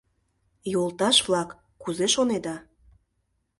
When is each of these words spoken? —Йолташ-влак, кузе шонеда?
—Йолташ-влак, 0.71 1.49
кузе 1.81 2.07
шонеда? 2.13 2.55